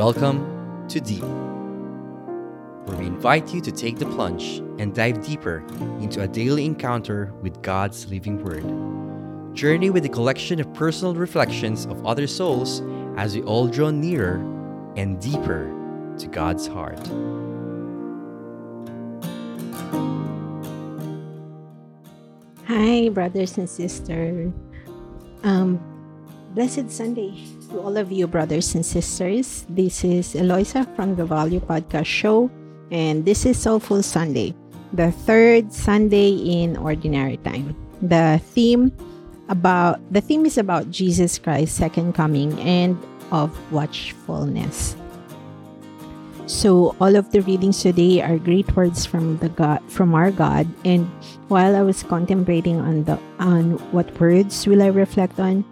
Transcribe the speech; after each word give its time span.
Welcome 0.00 0.88
to 0.88 0.98
Deep, 0.98 1.22
where 2.86 2.96
we 2.96 3.04
invite 3.04 3.52
you 3.52 3.60
to 3.60 3.70
take 3.70 3.98
the 3.98 4.06
plunge 4.06 4.60
and 4.78 4.94
dive 4.94 5.22
deeper 5.22 5.62
into 6.00 6.22
a 6.22 6.26
daily 6.26 6.64
encounter 6.64 7.34
with 7.42 7.60
God's 7.60 8.08
living 8.10 8.42
Word. 8.42 8.64
Journey 9.54 9.90
with 9.90 10.06
a 10.06 10.08
collection 10.08 10.58
of 10.58 10.72
personal 10.72 11.14
reflections 11.14 11.84
of 11.84 12.06
other 12.06 12.26
souls 12.26 12.80
as 13.18 13.36
we 13.36 13.42
all 13.42 13.68
draw 13.68 13.90
nearer 13.90 14.36
and 14.96 15.20
deeper 15.20 15.70
to 16.16 16.26
God's 16.28 16.66
heart. 16.66 17.06
Hi, 22.68 23.10
brothers 23.10 23.58
and 23.58 23.68
sisters. 23.68 24.50
Um, 25.42 25.78
blessed 26.50 26.90
Sunday 26.90 27.30
to 27.70 27.80
all 27.80 27.96
of 27.96 28.10
you, 28.10 28.26
brothers 28.26 28.74
and 28.74 28.84
sisters. 28.84 29.64
This 29.68 30.02
is 30.02 30.34
Eloisa 30.34 30.86
from 30.96 31.14
the 31.14 31.24
Value 31.24 31.60
Podcast 31.60 32.10
Show, 32.10 32.50
and 32.90 33.24
this 33.24 33.46
is 33.46 33.58
Soulful 33.58 34.02
Sunday, 34.02 34.54
the 34.92 35.12
third 35.12 35.72
Sunday 35.72 36.34
in 36.34 36.76
Ordinary 36.76 37.38
Time. 37.46 37.76
The 38.02 38.42
theme 38.50 38.90
about 39.48 40.02
the 40.10 40.20
theme 40.20 40.46
is 40.46 40.58
about 40.58 40.90
Jesus 40.90 41.38
Christ's 41.38 41.78
second 41.78 42.14
coming 42.14 42.58
and 42.58 42.98
of 43.30 43.54
watchfulness. 43.70 44.96
So 46.50 46.98
all 46.98 47.14
of 47.14 47.30
the 47.30 47.42
readings 47.46 47.78
today 47.78 48.22
are 48.22 48.38
great 48.38 48.66
words 48.74 49.06
from 49.06 49.38
the 49.38 49.54
God 49.54 49.78
from 49.86 50.18
our 50.18 50.34
God 50.34 50.66
and 50.82 51.06
while 51.46 51.78
I 51.78 51.82
was 51.86 52.02
contemplating 52.02 52.82
on 52.82 53.06
the 53.06 53.22
on 53.38 53.78
what 53.94 54.10
words 54.18 54.66
will 54.66 54.82
I 54.82 54.90
reflect 54.90 55.38
on 55.38 55.62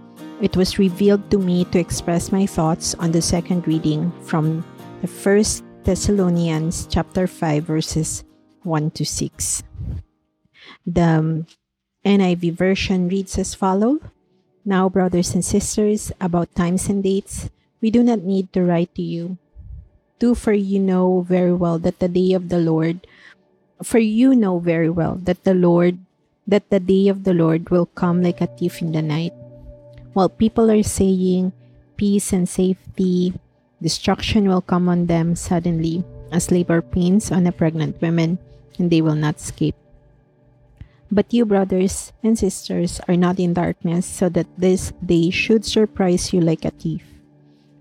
it 0.41 0.57
was 0.57 0.79
revealed 0.79 1.31
to 1.31 1.39
me 1.39 1.65
to 1.67 1.79
express 1.79 2.31
my 2.31 2.47
thoughts 2.47 2.95
on 2.97 3.11
the 3.11 3.23
second 3.23 3.67
reading 3.67 4.13
from 4.23 4.65
the 5.03 5.09
first 5.09 5.65
Thessalonians 5.83 6.87
chapter 6.87 7.27
5 7.27 7.65
verses 7.65 8.23
1 8.63 8.91
to 8.93 9.05
6. 9.05 9.63
The 10.87 11.03
um, 11.03 11.47
NIV 12.05 12.53
version 12.55 13.09
reads 13.09 13.39
as 13.39 13.55
follows 13.55 14.01
Now, 14.65 14.89
brothers 14.89 15.35
and 15.35 15.45
sisters, 15.45 16.13
about 16.21 16.55
times 16.55 16.89
and 16.89 17.03
dates, 17.03 17.51
we 17.81 17.91
do 17.91 18.03
not 18.03 18.23
need 18.23 18.53
to 18.53 18.63
write 18.63 18.95
to 18.95 19.03
you. 19.03 19.39
Do 20.19 20.35
for 20.35 20.53
you 20.53 20.79
know 20.79 21.23
very 21.23 21.55
well 21.55 21.79
that 21.79 21.99
the 21.99 22.09
day 22.09 22.33
of 22.33 22.49
the 22.49 22.59
Lord, 22.59 23.07
for 23.83 23.99
you 23.99 24.35
know 24.35 24.59
very 24.59 24.91
well 24.91 25.19
that 25.23 25.43
the 25.43 25.55
Lord, 25.55 25.99
that 26.47 26.71
the 26.71 26.81
day 26.81 27.09
of 27.09 27.25
the 27.25 27.35
Lord 27.35 27.71
will 27.71 27.87
come 27.87 28.23
like 28.23 28.41
a 28.41 28.47
thief 28.47 28.83
in 28.83 28.93
the 28.93 29.03
night. 29.03 29.33
While 30.19 30.35
people 30.35 30.67
are 30.75 30.83
saying 30.83 31.55
peace 31.95 32.35
and 32.35 32.49
safety, 32.51 33.39
destruction 33.79 34.51
will 34.51 34.67
come 34.67 34.91
on 34.91 35.07
them 35.07 35.39
suddenly 35.39 36.03
as 36.35 36.51
labor 36.51 36.83
pains 36.83 37.31
on 37.31 37.47
a 37.47 37.55
pregnant 37.55 38.03
woman, 38.03 38.43
and 38.83 38.91
they 38.91 38.99
will 38.99 39.15
not 39.15 39.39
escape. 39.39 39.77
But 41.07 41.31
you, 41.31 41.47
brothers 41.47 42.11
and 42.25 42.35
sisters, 42.35 42.99
are 43.07 43.15
not 43.15 43.39
in 43.39 43.55
darkness, 43.55 44.11
so 44.11 44.29
that 44.31 44.51
this 44.59 44.91
day 45.07 45.31
should 45.31 45.63
surprise 45.63 46.35
you 46.35 46.41
like 46.43 46.65
a 46.65 46.75
thief. 46.75 47.07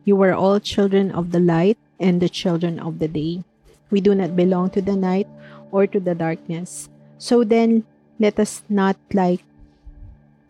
You 0.06 0.22
are 0.22 0.38
all 0.38 0.60
children 0.62 1.10
of 1.10 1.34
the 1.34 1.42
light 1.42 1.82
and 1.98 2.22
the 2.22 2.30
children 2.30 2.78
of 2.78 3.00
the 3.00 3.10
day. 3.10 3.42
We 3.90 3.98
do 3.98 4.14
not 4.14 4.38
belong 4.38 4.70
to 4.78 4.82
the 4.86 4.96
night 4.96 5.26
or 5.74 5.88
to 5.90 6.00
the 6.00 6.14
darkness. 6.14 6.88
So 7.18 7.44
then, 7.44 7.82
let 8.22 8.38
us 8.38 8.62
not 8.70 8.94
like 9.12 9.42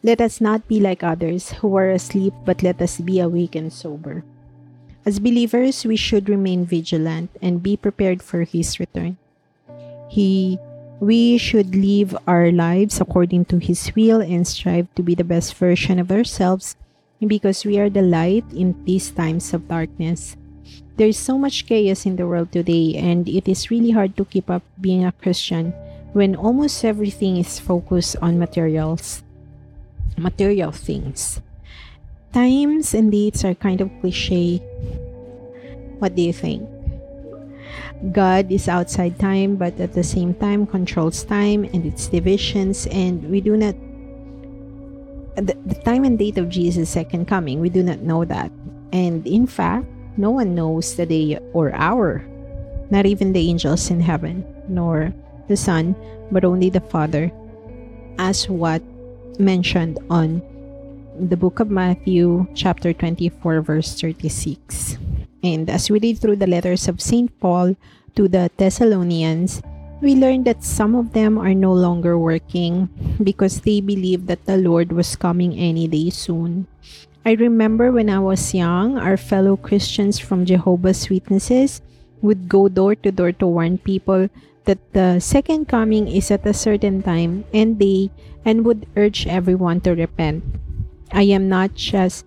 let 0.07 0.23
us 0.23 0.39
not 0.39 0.63
be 0.71 0.79
like 0.79 1.03
others 1.03 1.51
who 1.59 1.75
are 1.75 1.91
asleep, 1.91 2.31
but 2.47 2.63
let 2.63 2.79
us 2.81 2.95
be 3.03 3.19
awake 3.19 3.59
and 3.59 3.73
sober. 3.73 4.23
As 5.03 5.19
believers, 5.19 5.83
we 5.83 5.99
should 5.99 6.31
remain 6.31 6.63
vigilant 6.63 7.29
and 7.43 7.61
be 7.61 7.75
prepared 7.75 8.23
for 8.23 8.47
his 8.47 8.79
return. 8.79 9.19
He 10.07 10.57
we 11.03 11.37
should 11.37 11.75
live 11.75 12.17
our 12.25 12.49
lives 12.49 13.03
according 13.03 13.45
to 13.53 13.59
his 13.59 13.91
will 13.93 14.23
and 14.23 14.47
strive 14.47 14.87
to 14.95 15.03
be 15.03 15.13
the 15.13 15.27
best 15.27 15.53
version 15.53 15.99
of 15.99 16.09
ourselves 16.09 16.73
because 17.21 17.67
we 17.67 17.77
are 17.77 17.91
the 17.91 18.01
light 18.01 18.47
in 18.55 18.73
these 18.87 19.11
times 19.11 19.53
of 19.53 19.67
darkness. 19.67 20.39
There 20.95 21.11
is 21.11 21.19
so 21.19 21.37
much 21.37 21.67
chaos 21.67 22.07
in 22.07 22.15
the 22.15 22.25
world 22.25 22.49
today, 22.49 22.95
and 22.97 23.29
it 23.29 23.45
is 23.45 23.69
really 23.69 23.91
hard 23.91 24.17
to 24.17 24.25
keep 24.25 24.49
up 24.49 24.63
being 24.81 25.05
a 25.05 25.11
Christian 25.11 25.75
when 26.17 26.33
almost 26.33 26.81
everything 26.81 27.37
is 27.37 27.59
focused 27.59 28.15
on 28.17 28.41
materials 28.41 29.21
material 30.17 30.71
things. 30.71 31.41
Times 32.33 32.93
and 32.93 33.11
dates 33.11 33.45
are 33.45 33.55
kind 33.55 33.81
of 33.81 33.89
cliche. 34.01 34.57
What 35.99 36.15
do 36.15 36.21
you 36.21 36.33
think? 36.33 36.67
God 38.11 38.51
is 38.51 38.67
outside 38.67 39.17
time, 39.17 39.55
but 39.55 39.79
at 39.79 39.93
the 39.93 40.03
same 40.03 40.33
time 40.35 40.67
controls 40.67 41.23
time 41.23 41.63
and 41.73 41.85
its 41.85 42.07
divisions, 42.07 42.85
and 42.87 43.23
we 43.29 43.41
do 43.41 43.57
not. 43.57 43.73
The, 45.37 45.57
the 45.65 45.75
time 45.85 46.03
and 46.03 46.17
date 46.17 46.37
of 46.37 46.49
Jesus' 46.49 46.89
second 46.89 47.27
coming, 47.27 47.59
we 47.59 47.69
do 47.69 47.81
not 47.81 47.99
know 47.99 48.25
that. 48.25 48.51
And 48.91 49.25
in 49.25 49.45
fact, 49.45 49.85
no 50.17 50.31
one 50.31 50.53
knows 50.55 50.95
the 50.95 51.05
day 51.05 51.39
or 51.53 51.73
hour, 51.73 52.25
not 52.89 53.05
even 53.05 53.33
the 53.33 53.49
angels 53.49 53.89
in 53.89 53.99
heaven, 53.99 54.45
nor 54.67 55.13
the 55.47 55.57
Son, 55.57 55.95
but 56.31 56.43
only 56.43 56.69
the 56.69 56.81
Father, 56.81 57.31
as 58.17 58.49
what 58.49 58.81
mentioned 59.39 59.99
on 60.09 60.41
the 61.19 61.37
book 61.37 61.59
of 61.59 61.69
Matthew, 61.69 62.45
chapter 62.53 62.93
24, 62.93 63.61
verse 63.61 63.99
36. 63.99 64.97
And 65.43 65.69
as 65.69 65.89
we 65.89 65.99
read 65.99 66.19
through 66.19 66.37
the 66.37 66.47
letters 66.47 66.87
of 66.87 67.01
St. 67.01 67.31
Paul 67.39 67.75
to 68.15 68.27
the 68.27 68.51
Thessalonians, 68.57 69.61
we 70.01 70.13
learn 70.13 70.43
that 70.43 70.63
some 70.63 70.93
of 70.93 71.13
them 71.13 71.37
are 71.37 71.53
no 71.53 71.73
longer 71.73 72.17
working 72.17 72.89
because 73.21 73.61
they 73.61 73.81
believe 73.81 74.27
that 74.27 74.45
the 74.45 74.57
Lord 74.57 74.91
was 74.91 75.15
coming 75.15 75.57
any 75.57 75.87
day 75.87 76.09
soon. 76.09 76.67
I 77.25 77.33
remember 77.33 77.91
when 77.91 78.09
I 78.09 78.19
was 78.19 78.53
young, 78.53 78.97
our 78.97 79.17
fellow 79.17 79.57
Christians 79.57 80.19
from 80.19 80.45
Jehovah's 80.45 81.09
Witnesses 81.09 81.81
would 82.21 82.49
go 82.49 82.67
door 82.67 82.95
to 82.95 83.11
door 83.11 83.31
to 83.31 83.47
warn 83.47 83.77
people 83.77 84.29
that 84.65 84.79
the 84.93 85.19
second 85.19 85.67
coming 85.67 86.07
is 86.07 86.29
at 86.29 86.45
a 86.45 86.53
certain 86.53 87.01
time 87.01 87.45
and 87.53 87.79
day 87.79 88.11
and 88.45 88.65
would 88.65 88.85
urge 88.95 89.25
everyone 89.27 89.79
to 89.81 89.95
repent. 89.95 90.43
I 91.11 91.23
am 91.31 91.47
not 91.47 91.73
just 91.73 92.25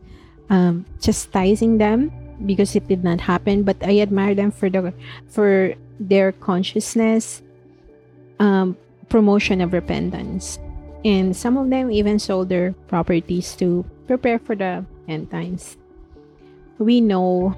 um, 0.48 0.86
chastising 1.00 1.78
them 1.78 2.10
because 2.46 2.74
it 2.74 2.88
did 2.88 3.04
not 3.04 3.20
happen, 3.20 3.62
but 3.62 3.76
I 3.84 4.00
admire 4.00 4.34
them 4.34 4.50
for 4.50 4.70
the 4.70 4.92
for 5.28 5.74
their 6.00 6.32
consciousness, 6.32 7.42
um, 8.40 8.76
promotion 9.08 9.60
of 9.60 9.72
repentance, 9.72 10.58
and 11.04 11.36
some 11.36 11.56
of 11.56 11.68
them 11.68 11.92
even 11.92 12.18
sold 12.18 12.48
their 12.48 12.72
properties 12.88 13.54
to 13.56 13.84
prepare 14.06 14.38
for 14.38 14.56
the 14.56 14.84
end 15.08 15.30
times. 15.30 15.76
We 16.78 17.00
know 17.00 17.54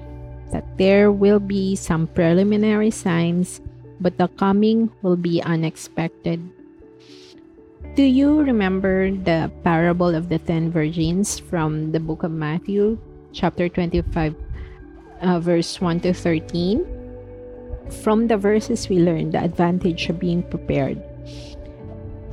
that 0.53 0.77
there 0.77 1.11
will 1.11 1.41
be 1.41 1.75
some 1.75 2.07
preliminary 2.07 2.91
signs 2.91 3.59
but 4.03 4.19
the 4.19 4.27
coming 4.35 4.91
will 5.01 5.15
be 5.15 5.41
unexpected. 5.41 6.43
Do 7.95 8.03
you 8.03 8.43
remember 8.43 9.11
the 9.11 9.49
parable 9.63 10.13
of 10.13 10.27
the 10.27 10.39
ten 10.39 10.69
virgins 10.69 11.39
from 11.39 11.95
the 11.95 12.03
book 12.03 12.23
of 12.23 12.31
Matthew, 12.31 12.99
chapter 13.31 13.69
25, 13.69 14.35
uh, 15.21 15.39
verse 15.39 15.79
1 15.79 16.01
to 16.01 16.13
13? 16.13 16.83
From 18.03 18.27
the 18.27 18.35
verses, 18.35 18.89
we 18.89 18.99
learn 18.99 19.31
the 19.31 19.43
advantage 19.43 20.09
of 20.09 20.19
being 20.19 20.43
prepared. 20.43 20.99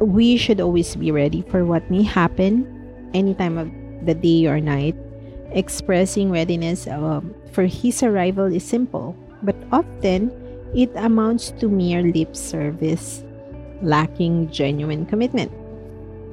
We 0.01 0.37
should 0.37 0.61
always 0.61 0.97
be 0.97 1.13
ready 1.13 1.43
for 1.43 1.65
what 1.65 1.91
may 1.91 2.03
happen 2.03 2.67
any 3.15 3.35
time 3.35 3.59
of 3.59 3.69
the 4.07 4.15
day 4.15 4.47
or 4.47 4.59
night. 4.59 4.97
Expressing 5.53 6.31
readiness 6.31 6.87
uh, 6.87 7.21
for 7.51 7.67
his 7.67 8.03
arrival 8.03 8.47
is 8.47 8.63
simple, 8.63 9.17
but 9.43 9.57
often 9.73 10.31
it 10.75 10.91
amounts 10.95 11.51
to 11.59 11.69
mere 11.69 12.03
lip 12.03 12.37
service, 12.37 13.25
lacking 13.83 14.51
genuine 14.51 15.05
commitment. 15.07 15.51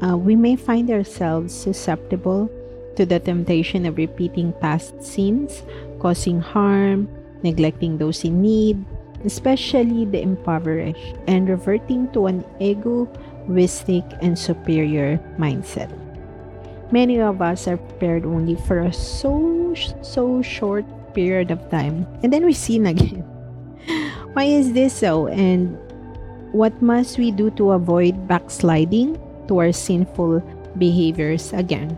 Uh, 0.05 0.15
we 0.15 0.35
may 0.35 0.55
find 0.55 0.91
ourselves 0.91 1.53
susceptible 1.53 2.49
to 2.95 3.05
the 3.05 3.19
temptation 3.19 3.85
of 3.85 3.97
repeating 3.97 4.53
past 4.61 5.01
sins, 5.01 5.63
causing 5.97 6.39
harm, 6.39 7.09
neglecting 7.41 7.97
those 7.97 8.23
in 8.23 8.41
need, 8.41 8.77
especially 9.25 10.05
the 10.05 10.21
impoverished, 10.21 11.17
and 11.25 11.49
reverting 11.49 12.05
to 12.13 12.27
an 12.27 12.45
egoistic 12.61 14.03
and 14.21 14.37
superior 14.37 15.17
mindset. 15.39 15.89
Many 16.91 17.19
of 17.19 17.41
us 17.41 17.67
are 17.67 17.75
prepared 17.75 18.25
only 18.25 18.55
for 18.55 18.79
a 18.79 18.93
so 18.93 19.75
so 20.01 20.41
short 20.41 20.85
period 21.13 21.51
of 21.51 21.59
time, 21.69 22.07
and 22.23 22.31
then 22.31 22.45
we 22.45 22.53
sin 22.53 22.87
again. 22.87 23.27
Why 24.33 24.45
is 24.45 24.71
this 24.71 24.93
so? 24.93 25.27
And 25.27 25.75
what 26.55 26.79
must 26.81 27.17
we 27.17 27.31
do 27.31 27.51
to 27.59 27.71
avoid 27.75 28.27
backsliding 28.27 29.19
to 29.47 29.57
our 29.59 29.71
sinful 29.73 30.39
behaviors 30.77 31.51
again? 31.51 31.97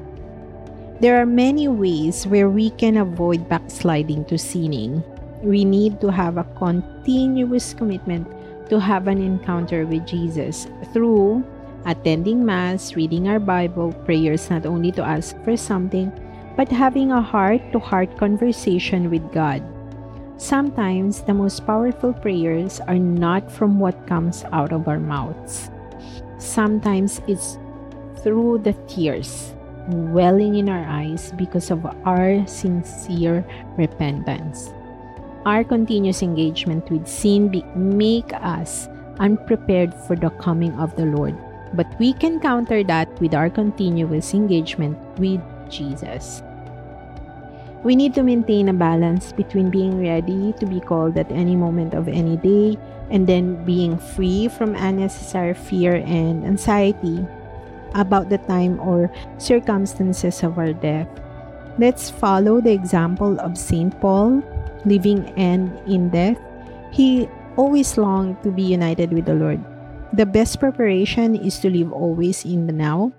There 0.99 1.21
are 1.21 1.25
many 1.25 1.67
ways 1.67 2.25
where 2.27 2.49
we 2.49 2.71
can 2.71 2.97
avoid 2.97 3.47
backsliding 3.47 4.25
to 4.25 4.37
sinning. 4.37 5.03
We 5.43 5.63
need 5.63 6.01
to 6.01 6.11
have 6.11 6.37
a 6.37 6.49
continuous 6.57 7.73
commitment 7.73 8.27
to 8.69 8.79
have 8.79 9.07
an 9.07 9.21
encounter 9.21 9.85
with 9.85 10.05
Jesus 10.05 10.67
through 10.91 11.45
attending 11.85 12.45
Mass, 12.45 12.95
reading 12.95 13.27
our 13.27 13.39
Bible, 13.39 13.93
prayers 14.05 14.49
not 14.49 14.65
only 14.65 14.91
to 14.93 15.03
ask 15.03 15.35
for 15.43 15.55
something, 15.55 16.11
but 16.55 16.67
having 16.67 17.11
a 17.11 17.21
heart 17.21 17.61
to 17.71 17.79
heart 17.79 18.17
conversation 18.17 19.09
with 19.09 19.23
God. 19.31 19.63
Sometimes 20.37 21.21
the 21.21 21.33
most 21.33 21.65
powerful 21.67 22.13
prayers 22.13 22.79
are 22.87 22.99
not 22.99 23.51
from 23.51 23.79
what 23.79 24.07
comes 24.07 24.43
out 24.51 24.71
of 24.71 24.87
our 24.87 24.99
mouths. 24.99 25.69
Sometimes 26.37 27.21
it's 27.27 27.59
through 28.23 28.59
the 28.59 28.73
tears 28.87 29.53
welling 29.89 30.55
in 30.55 30.69
our 30.69 30.85
eyes 30.85 31.33
because 31.35 31.71
of 31.71 31.85
our 32.05 32.45
sincere 32.47 33.43
repentance. 33.77 34.71
Our 35.45 35.63
continuous 35.63 36.21
engagement 36.21 36.89
with 36.91 37.07
sin 37.07 37.49
be- 37.49 37.63
make 37.75 38.31
us 38.33 38.87
unprepared 39.19 39.93
for 40.07 40.15
the 40.15 40.29
coming 40.39 40.73
of 40.79 40.95
the 40.95 41.05
Lord. 41.05 41.35
But 41.73 41.87
we 41.99 42.13
can 42.13 42.39
counter 42.39 42.83
that 42.83 43.09
with 43.21 43.33
our 43.33 43.49
continuous 43.49 44.33
engagement 44.33 44.97
with 45.19 45.41
Jesus. 45.69 46.41
We 47.83 47.95
need 47.95 48.13
to 48.15 48.23
maintain 48.23 48.67
a 48.67 48.73
balance 48.73 49.31
between 49.31 49.69
being 49.69 50.01
ready 50.01 50.51
to 50.59 50.65
be 50.65 50.81
called 50.81 51.17
at 51.17 51.31
any 51.31 51.55
moment 51.55 51.93
of 51.93 52.09
any 52.09 52.35
day 52.35 52.77
and 53.09 53.25
then 53.25 53.63
being 53.63 53.97
free 53.97 54.47
from 54.49 54.75
unnecessary 54.75 55.53
fear 55.53 55.95
and 55.95 56.43
anxiety 56.43 57.25
about 57.95 58.29
the 58.29 58.37
time 58.37 58.79
or 58.81 59.09
circumstances 59.37 60.43
of 60.43 60.57
our 60.59 60.73
death. 60.73 61.07
Let's 61.79 62.09
follow 62.09 62.59
the 62.59 62.73
example 62.73 63.39
of 63.39 63.57
St. 63.57 63.95
Paul, 64.01 64.43
living 64.83 65.31
and 65.39 65.71
in 65.87 66.09
death. 66.09 66.37
He 66.91 67.29
always 67.55 67.97
longed 67.97 68.43
to 68.43 68.51
be 68.51 68.63
united 68.63 69.13
with 69.13 69.25
the 69.25 69.35
Lord. 69.35 69.63
The 70.11 70.25
best 70.25 70.59
preparation 70.59 71.35
is 71.35 71.59
to 71.59 71.69
live 71.69 71.93
always 71.93 72.43
in 72.43 72.65
the 72.65 72.73
now, 72.73 73.13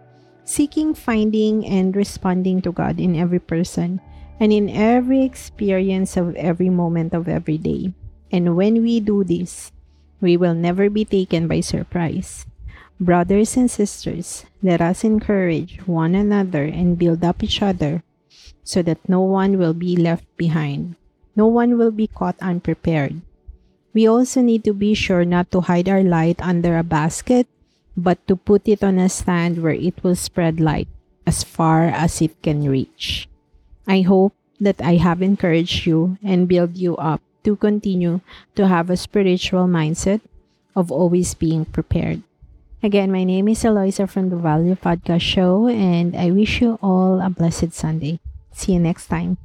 seeking, 0.45 0.93
finding, 0.95 1.65
and 1.65 1.95
responding 1.95 2.61
to 2.63 2.73
God 2.73 2.99
in 2.99 3.15
every 3.15 3.39
person 3.39 4.01
and 4.41 4.53
in 4.53 4.69
every 4.69 5.23
experience 5.23 6.17
of 6.17 6.35
every 6.35 6.69
moment 6.69 7.15
of 7.15 7.29
every 7.29 7.59
day. 7.59 7.95
And 8.33 8.57
when 8.57 8.83
we 8.83 8.99
do 8.99 9.23
this, 9.23 9.71
we 10.21 10.37
will 10.37 10.55
never 10.55 10.91
be 10.91 11.05
taken 11.05 11.47
by 11.47 11.61
surprise. 11.61 12.47
Brothers 12.99 13.57
and 13.57 13.71
sisters, 13.71 14.45
let 14.63 14.81
us 14.81 15.05
encourage 15.05 15.81
one 15.87 16.15
another 16.15 16.65
and 16.65 16.99
build 16.99 17.23
up 17.25 17.43
each 17.43 17.63
other 17.63 18.03
so 18.65 18.83
that 18.83 19.09
no 19.09 19.21
one 19.21 19.59
will 19.59 19.75
be 19.75 19.97
left 19.97 20.27
behind. 20.37 20.97
No 21.37 21.47
one 21.47 21.79
will 21.79 21.93
be 21.93 22.09
caught 22.09 22.37
unprepared. 22.43 23.23
We 23.93 24.07
also 24.07 24.41
need 24.41 24.65
to 24.65 24.73
be 24.73 24.95
sure 24.95 25.25
not 25.25 25.51
to 25.51 25.63
hide 25.63 25.89
our 25.89 26.03
light 26.03 26.41
under 26.41 26.79
a 26.79 26.87
basket, 26.87 27.47
but 27.97 28.19
to 28.29 28.37
put 28.37 28.69
it 28.69 28.85
on 28.85 28.99
a 28.99 29.09
stand 29.09 29.63
where 29.63 29.75
it 29.75 30.03
will 30.03 30.17
spread 30.17 30.61
light 30.61 30.89
as 31.27 31.43
far 31.43 31.87
as 31.87 32.23
it 32.23 32.41
can 32.43 32.69
reach. 32.69 33.29
I 33.87 34.03
hope 34.03 34.35
that 34.61 34.81
I 34.81 34.97
have 34.97 35.23
encouraged 35.23 35.87
you 35.87 36.19
and 36.23 36.47
build 36.47 36.77
you 36.77 36.97
up 36.97 37.21
to 37.45 37.57
continue 37.57 38.21
to 38.55 38.69
have 38.69 38.91
a 38.91 38.97
spiritual 38.97 39.67
mindset 39.67 40.21
of 40.77 40.93
always 40.93 41.35
being 41.35 41.65
prepared. 41.65 42.23
Again, 42.83 43.13
my 43.13 43.25
name 43.25 43.49
is 43.49 43.65
Eloisa 43.65 44.07
from 44.07 44.31
the 44.31 44.37
Value 44.37 44.75
Podcast 44.75 45.21
Show, 45.21 45.69
and 45.69 46.17
I 46.17 46.31
wish 46.31 46.61
you 46.63 46.79
all 46.81 47.21
a 47.21 47.29
blessed 47.29 47.73
Sunday. 47.73 48.21
See 48.53 48.73
you 48.73 48.81
next 48.81 49.09
time. 49.09 49.37